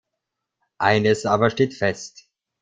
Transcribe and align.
Eines 0.79 1.27
aber 1.27 1.51
steht 1.51 1.75
fest. 1.75 2.27